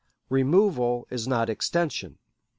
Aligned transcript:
Removal 0.31 1.05
is 1.11 1.27
not 1.27 1.47
extension. 1.47 2.17